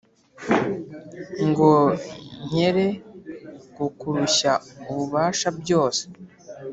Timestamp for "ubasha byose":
5.01-6.03